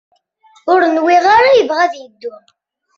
Ur 0.71 0.81
nwiɣ 0.95 1.25
ara 1.35 1.49
yebɣa 1.57 1.79
ad 1.85 1.93
yeddu. 2.01 2.33